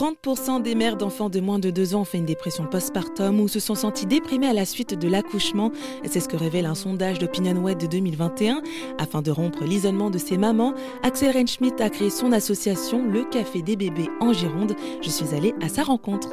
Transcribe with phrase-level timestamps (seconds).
[0.00, 3.48] 30% des mères d'enfants de moins de 2 ans ont fait une dépression postpartum ou
[3.48, 5.72] se sont senties déprimées à la suite de l'accouchement.
[6.06, 8.62] C'est ce que révèle un sondage d'OpinionWay de 2021.
[8.96, 13.60] Afin de rompre l'isolement de ces mamans, Axel Renschmidt a créé son association Le Café
[13.60, 14.74] des bébés en Gironde.
[15.02, 16.30] Je suis allée à sa rencontre.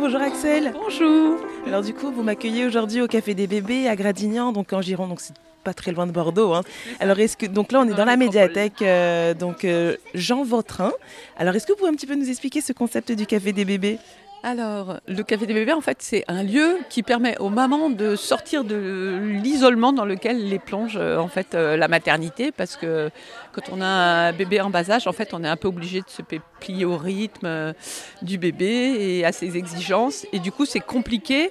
[0.00, 0.72] Bonjour Axel.
[0.74, 1.36] Bonjour.
[1.68, 5.10] Alors du coup, vous m'accueillez aujourd'hui au Café des bébés à Gradignan, donc en Gironde,
[5.10, 6.52] donc c'est pas très loin de Bordeaux.
[6.54, 6.62] Hein.
[7.00, 10.92] Alors est-ce que donc là on est dans la médiathèque euh, donc euh, Jean Vautrin.
[11.36, 13.64] Alors est-ce que vous pouvez un petit peu nous expliquer ce concept du Café des
[13.64, 13.98] bébés?
[14.42, 18.16] Alors, le Café des bébés, en fait, c'est un lieu qui permet aux mamans de
[18.16, 23.10] sortir de l'isolement dans lequel les plonge euh, en fait la maternité, parce que
[23.52, 26.00] quand on a un bébé en bas âge, en fait, on est un peu obligé
[26.00, 26.22] de se
[26.60, 27.74] plier au rythme
[28.22, 31.50] du bébé et à ses exigences, et du coup, c'est compliqué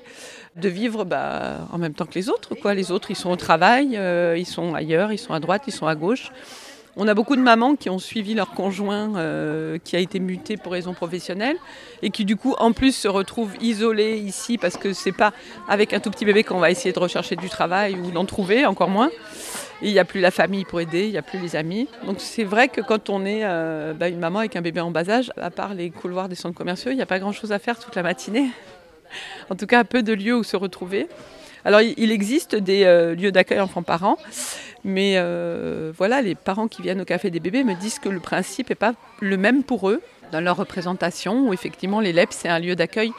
[0.55, 2.55] de vivre bah, en même temps que les autres.
[2.55, 2.73] Quoi.
[2.73, 5.73] Les autres, ils sont au travail, euh, ils sont ailleurs, ils sont à droite, ils
[5.73, 6.31] sont à gauche.
[7.01, 10.57] On a beaucoup de mamans qui ont suivi leur conjoint euh, qui a été muté
[10.57, 11.55] pour raison professionnelle
[12.01, 15.31] et qui du coup en plus se retrouvent isolées ici parce que c'est pas
[15.69, 18.65] avec un tout petit bébé qu'on va essayer de rechercher du travail ou d'en trouver,
[18.65, 19.11] encore moins.
[19.81, 21.87] il n'y a plus la famille pour aider, il n'y a plus les amis.
[22.05, 24.91] Donc c'est vrai que quand on est euh, bah, une maman avec un bébé en
[24.91, 27.59] bas âge, à part les couloirs des centres commerciaux, il n'y a pas grand-chose à
[27.59, 28.49] faire toute la matinée
[29.49, 31.07] en tout cas peu de lieux où se retrouver.
[31.65, 34.17] Alors il existe des euh, lieux d'accueil enfants-parents,
[34.83, 38.19] mais euh, voilà, les parents qui viennent au café des bébés me disent que le
[38.19, 40.01] principe n'est pas le même pour eux.
[40.31, 43.11] Dans leur représentation, où effectivement LEP, c'est un lieu d'accueil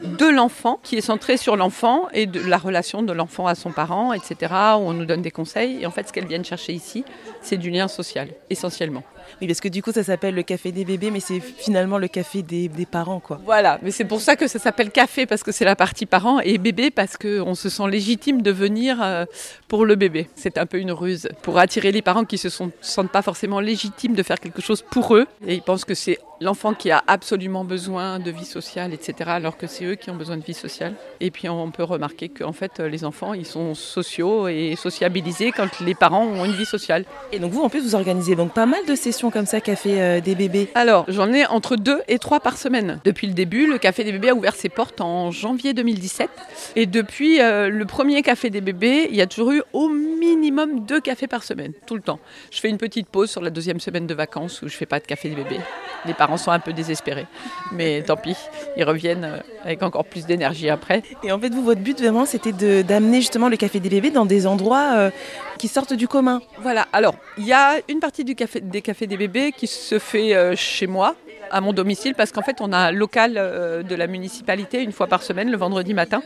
[0.00, 3.72] de l'enfant, qui est centré sur l'enfant et de la relation de l'enfant à son
[3.72, 4.36] parent, etc.,
[4.76, 5.82] où on nous donne des conseils.
[5.82, 7.04] Et en fait, ce qu'elles viennent chercher ici,
[7.42, 9.02] c'est du lien social, essentiellement.
[9.40, 12.08] Oui, parce que du coup, ça s'appelle le café des bébés, mais c'est finalement le
[12.08, 13.40] café des, parents, quoi.
[13.44, 16.40] Voilà, mais c'est pour ça que ça s'appelle café, parce que c'est la partie parents,
[16.40, 19.26] et bébé, parce qu'on se sent légitime de venir euh,
[19.68, 20.28] pour le bébé.
[20.34, 23.60] C'est un peu une ruse pour attirer les parents qui ne se sentent pas forcément
[23.60, 27.02] légitimes de faire quelque chose pour eux, et ils pensent que c'est l'enfant qui a
[27.06, 30.54] absolument besoin de vie sociale, etc., alors que c'est eux qui ont besoin de vie
[30.54, 30.94] sociale.
[31.20, 35.80] Et puis on peut remarquer qu'en fait, les enfants, ils sont sociaux et sociabilisés quand
[35.80, 37.04] les parents ont une vie sociale.
[37.32, 40.00] Et donc vous, en plus, vous organisez donc pas mal de sessions comme ça, Café
[40.00, 43.00] euh, des bébés Alors, j'en ai entre deux et trois par semaine.
[43.04, 46.30] Depuis le début, le Café des bébés a ouvert ses portes en janvier 2017.
[46.76, 50.84] Et depuis euh, le premier Café des bébés, il y a toujours eu au minimum
[50.84, 52.20] deux cafés par semaine, tout le temps.
[52.50, 55.00] Je fais une petite pause sur la deuxième semaine de vacances où je fais pas
[55.00, 55.60] de Café des bébés.
[56.06, 57.26] Les parents sont un peu désespérés.
[57.72, 58.36] Mais tant pis,
[58.76, 61.02] ils reviennent euh, avec encore plus d'énergie après.
[61.22, 64.26] Et en fait, vous, votre but vraiment, c'était d'amener justement le café des bébés dans
[64.26, 65.10] des endroits euh,
[65.58, 66.40] qui sortent du commun.
[66.60, 69.98] Voilà, alors, il y a une partie du café, des cafés des bébés qui se
[69.98, 71.16] fait euh, chez moi,
[71.50, 75.06] à mon domicile, parce qu'en fait, on a un local de la municipalité une fois
[75.06, 76.22] par semaine, le vendredi matin.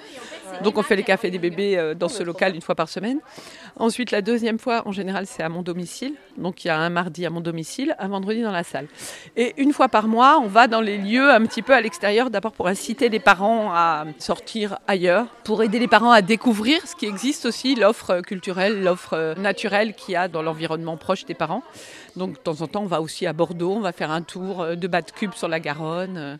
[0.62, 3.18] Donc on fait les cafés des bébés euh, dans ce local une fois par semaine.
[3.76, 6.14] Ensuite, la deuxième fois, en général, c'est à mon domicile.
[6.36, 8.86] Donc il y a un mardi à mon domicile, un vendredi dans la salle.
[9.36, 12.30] Et une fois par mois, on va dans les lieux un petit peu à l'extérieur,
[12.30, 16.94] d'abord pour inciter les parents à sortir ailleurs, pour aider les parents à découvrir ce
[16.94, 21.62] qui existe aussi, l'offre culturelle, l'offre naturelle qu'il y a dans l'environnement proche des parents.
[22.16, 24.66] Donc de temps en temps, on va aussi à Bordeaux, on va faire un tour
[24.76, 26.38] de bas de cube sur la Garonne.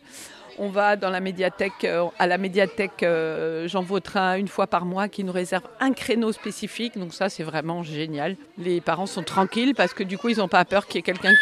[0.58, 4.84] On va dans la médiathèque, euh, à la médiathèque euh, Jean Vautrin une fois par
[4.84, 6.98] mois qui nous réserve un créneau spécifique.
[6.98, 8.36] Donc ça, c'est vraiment génial.
[8.58, 11.02] Les parents sont tranquilles parce que du coup, ils n'ont pas peur qu'il y ait
[11.02, 11.32] quelqu'un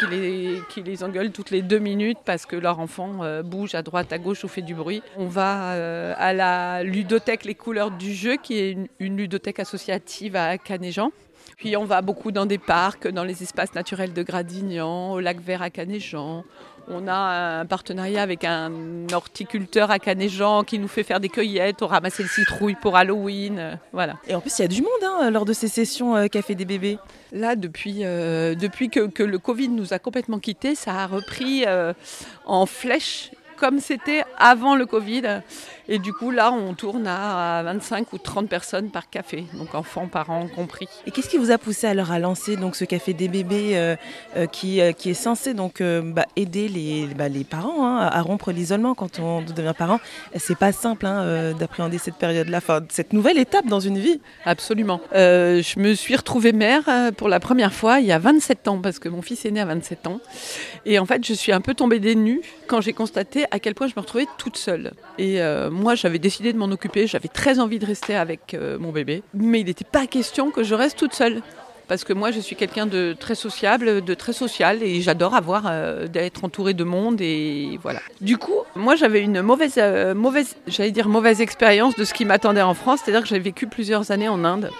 [0.68, 4.12] qui les, engueule toutes les deux minutes parce que leur enfant euh, bouge à droite,
[4.12, 5.02] à gauche ou fait du bruit.
[5.16, 5.70] On va
[6.16, 11.10] à la ludothèque Les Couleurs du Jeu, qui est une, une ludothèque associative à Canéjean.
[11.56, 15.40] Puis on va beaucoup dans des parcs, dans les espaces naturels de Gradignan, au lac
[15.40, 16.44] Vert à Canéjean.
[16.88, 18.72] On a un partenariat avec un
[19.12, 23.58] horticulteur à Canéjean qui nous fait faire des cueillettes, on ramasser le citrouille pour Halloween,
[23.58, 24.16] euh, voilà.
[24.26, 26.56] Et en plus, il y a du monde hein, lors de ces sessions euh, Café
[26.56, 26.98] des bébés.
[27.32, 31.64] Là, depuis, euh, depuis que, le Covid nous a complètement quittés, ça a repris
[32.46, 35.42] en flèche comme c'était avant le Covid.
[35.92, 40.06] Et du coup, là, on tourne à 25 ou 30 personnes par café, donc enfants,
[40.06, 40.86] parents compris.
[41.04, 43.96] Et qu'est-ce qui vous a poussé alors à lancer donc ce café des bébés euh,
[44.36, 48.22] euh, qui, euh, qui est censé donc bah, aider les, bah, les parents hein, à
[48.22, 49.98] rompre l'isolement quand on devient parent?
[50.36, 54.20] C'est pas simple hein, d'appréhender cette période-là, cette nouvelle étape dans une vie.
[54.44, 55.00] Absolument.
[55.12, 59.00] je me suis retrouvée mère pour la première fois il y a 27 ans parce
[59.00, 60.20] que mon fils est né à 27 ans.
[60.86, 63.74] Et en fait, je suis un peu tombée des nues quand j'ai constaté à quel
[63.74, 64.92] point je me retrouvais toute seule.
[65.18, 65.40] Et
[65.80, 69.22] moi, j'avais décidé de m'en occuper, j'avais très envie de rester avec euh, mon bébé,
[69.34, 71.42] mais il n'était pas question que je reste toute seule.
[71.88, 75.64] Parce que moi, je suis quelqu'un de très sociable, de très social, et j'adore avoir
[75.66, 78.00] euh, d'être entourée de monde, et voilà.
[78.20, 79.80] Du coup, moi, j'avais une mauvaise,
[80.14, 83.66] mauvaise, j'allais dire mauvaise expérience de ce qui m'attendait en France, c'est-à-dire que j'avais vécu
[83.66, 84.70] plusieurs années en Inde.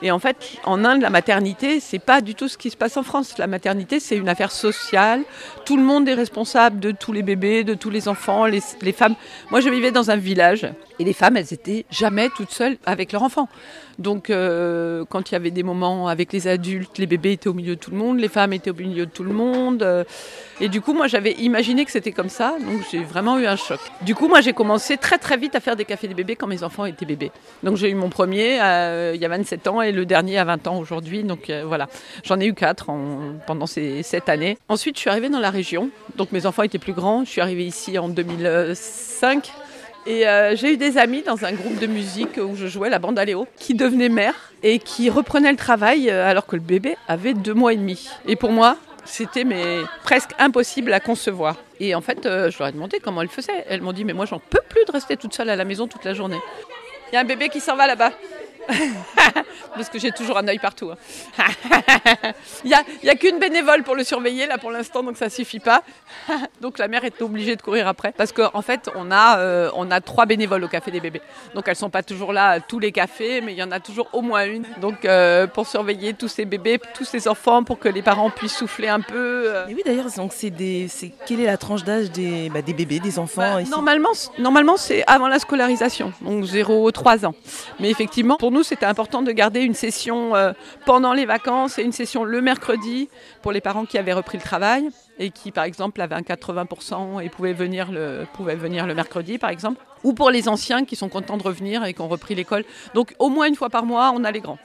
[0.00, 2.96] Et en fait, en Inde, la maternité, c'est pas du tout ce qui se passe
[2.96, 3.36] en France.
[3.38, 5.22] La maternité, c'est une affaire sociale.
[5.64, 8.60] Tout le monde est responsable de tous les bébés, de tous les enfants, les,
[8.92, 9.16] femmes.
[9.50, 10.68] Moi, je vivais dans un village
[11.00, 13.48] et les femmes, elles étaient jamais toutes seules avec leurs enfants.
[13.98, 17.54] Donc, euh, quand il y avait des moments avec les adultes, les bébés étaient au
[17.54, 19.82] milieu de tout le monde, les femmes étaient au milieu de tout le monde.
[19.82, 20.04] euh,
[20.60, 22.56] et du coup, moi, j'avais imaginé que c'était comme ça.
[22.60, 23.80] Donc, j'ai vraiment eu un choc.
[24.02, 26.46] Du coup, moi, j'ai commencé très, très vite à faire des cafés des bébés quand
[26.46, 27.32] mes enfants étaient bébés.
[27.62, 30.66] Donc, j'ai eu mon premier euh, il y a 27 ans le dernier à 20
[30.66, 31.22] ans aujourd'hui.
[31.24, 31.88] Donc, euh, voilà.
[32.24, 34.58] J'en ai eu quatre en- pendant ces sept années.
[34.68, 35.90] Ensuite, je suis arrivée dans la région.
[36.16, 37.24] Donc, mes enfants étaient plus grands.
[37.24, 39.50] Je suis arrivée ici en 2005.
[40.06, 42.98] Et euh, j'ai eu des amis dans un groupe de musique où je jouais la
[42.98, 46.96] bande Aléo, qui devenaient mères et qui reprenaient le travail euh, alors que le bébé
[47.08, 48.08] avait deux mois et demi.
[48.26, 49.44] Et pour moi, c'était
[50.04, 51.56] presque impossible à concevoir.
[51.80, 53.64] Et en fait, je leur ai demandé comment elles faisaient.
[53.68, 55.86] Elles m'ont dit mais moi j'en peux plus de rester toute seule à la maison
[55.88, 56.38] toute la journée.
[57.10, 58.12] Il y a un bébé qui s'en va là-bas.
[59.74, 60.90] Parce que j'ai toujours un œil partout.
[60.90, 61.44] hein.
[62.64, 62.70] Il
[63.04, 65.82] n'y a, qu'une bénévole pour le surveiller là pour l'instant, donc ça suffit pas.
[66.60, 68.12] donc la mère est obligée de courir après.
[68.16, 71.22] Parce qu'en en fait, on a, euh, on a trois bénévoles au Café des bébés.
[71.54, 73.80] Donc elles sont pas toujours là à tous les cafés, mais il y en a
[73.80, 74.64] toujours au moins une.
[74.80, 78.56] Donc euh, pour surveiller tous ces bébés, tous ces enfants, pour que les parents puissent
[78.56, 79.44] souffler un peu.
[79.46, 82.62] euh, Et oui, d'ailleurs, donc c'est des, c'est quelle est la tranche d'âge des, bah,
[82.62, 87.34] des bébés, des enfants Bah, normalement, normalement c'est avant la scolarisation, donc 0-3 ans.
[87.80, 90.52] Mais effectivement, pour nous, c'était important de garder une session euh,
[90.86, 93.08] pendant les vacances et une session le mercredi
[93.42, 94.88] pour les parents qui avaient repris le travail
[95.18, 99.38] et qui, par exemple, avaient un 80% et pouvaient venir, le, pouvaient venir le mercredi,
[99.38, 99.82] par exemple.
[100.04, 102.64] Ou pour les anciens qui sont contents de revenir et qui ont repris l'école.
[102.94, 104.58] Donc, au moins une fois par mois, on a les grands.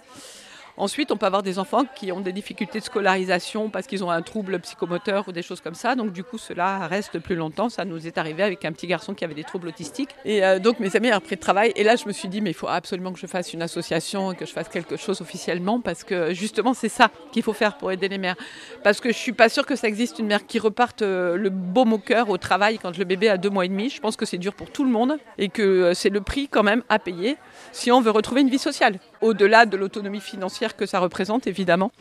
[0.75, 4.09] Ensuite, on peut avoir des enfants qui ont des difficultés de scolarisation parce qu'ils ont
[4.09, 5.95] un trouble psychomoteur ou des choses comme ça.
[5.95, 7.69] Donc, du coup, cela reste plus longtemps.
[7.69, 10.09] Ça nous est arrivé avec un petit garçon qui avait des troubles autistiques.
[10.25, 11.73] Et euh, donc, mes amis ont repris de travail.
[11.75, 14.33] Et là, je me suis dit, mais il faut absolument que je fasse une association
[14.33, 17.91] que je fasse quelque chose officiellement parce que justement, c'est ça qu'il faut faire pour
[17.91, 18.35] aider les mères.
[18.83, 21.51] Parce que je suis pas sûre que ça existe une mère qui reparte euh, le
[21.51, 23.91] baume au cœur au travail quand le bébé a deux mois et demi.
[23.91, 26.47] Je pense que c'est dur pour tout le monde et que euh, c'est le prix
[26.47, 27.37] quand même à payer
[27.71, 31.91] si on veut retrouver une vie sociale, au-delà de l'autonomie financière que ça représente évidemment.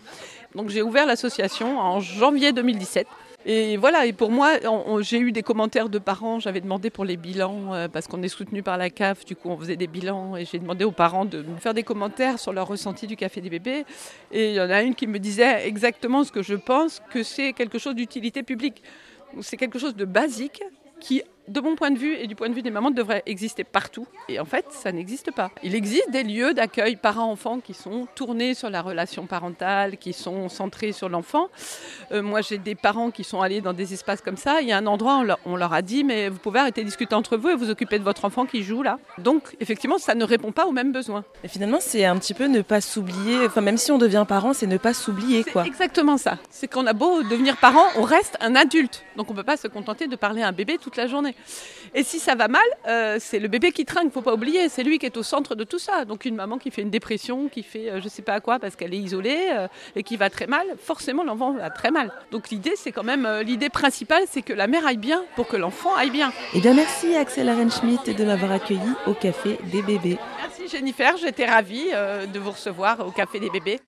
[0.55, 3.07] Donc j'ai ouvert l'association en janvier 2017.
[3.45, 4.53] Et voilà, et pour moi,
[5.01, 8.29] j'ai eu des commentaires de parents, j'avais demandé pour les bilans, euh, parce qu'on est
[8.29, 11.25] soutenu par la CAF, du coup on faisait des bilans, et j'ai demandé aux parents
[11.25, 13.85] de me faire des commentaires sur leur ressenti du café des bébés.
[14.31, 17.25] Et il y en a une qui me disait exactement ce que je pense, que
[17.25, 18.81] c'est quelque chose d'utilité publique.
[19.41, 20.63] C'est quelque chose de basique
[21.01, 23.65] qui, de mon point de vue et du point de vue des mamans, devrait exister
[23.65, 24.07] partout.
[24.29, 25.51] Et en fait, ça n'existe pas.
[25.63, 30.49] Il existe des lieux d'accueil parents-enfants qui sont tournés sur la relation parentale, qui sont
[30.49, 31.49] centrés sur l'enfant.
[32.13, 34.61] Euh, moi, j'ai des parents qui sont allés dans des espaces comme ça.
[34.61, 36.83] Il y a un endroit, on leur, on leur a dit, mais vous pouvez arrêter
[36.83, 38.99] de discuter entre vous et vous occuper de votre enfant qui joue là.
[39.19, 41.25] Donc, effectivement, ça ne répond pas aux mêmes besoins.
[41.45, 43.47] Et finalement, c'est un petit peu ne pas s'oublier.
[43.47, 45.65] Enfin, même si on devient parent, c'est ne pas s'oublier, quoi.
[45.67, 46.39] Exactement ça.
[46.51, 49.05] C'est qu'on a beau devenir parent, on reste un adulte.
[49.17, 51.32] Donc on ne peut pas se contenter de parler à un bébé toute la journée.
[51.95, 54.71] Et si ça va mal, euh, c'est le bébé qui trinque, faut pas oublier.
[54.71, 56.07] C'est lui qui est au centre de tout ça.
[56.07, 58.77] Donc une maman qui fait une dépression, qui fait euh, je sais pas quoi parce
[58.77, 62.11] qu'elle est isolée euh, et qui va très mal, forcément l'enfant va très mal.
[62.31, 65.49] Donc l'idée, c'est quand même euh, l'idée principale, c'est que la mère aille bien pour
[65.49, 66.33] que l'enfant aille bien.
[66.55, 70.17] Eh bien, merci Axel Arenschmidt de m'avoir accueilli au Café des bébés.
[70.41, 71.91] Merci Jennifer, j'étais ravie
[72.33, 73.81] de vous recevoir au Café des bébés.